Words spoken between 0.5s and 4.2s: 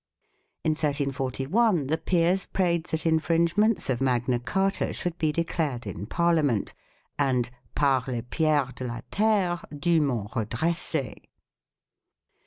8 In 1341 the Peers prayed that infringements of